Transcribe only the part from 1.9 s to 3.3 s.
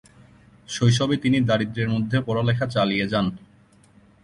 মধ্যে পড়ালেখা চালিয়ে যান।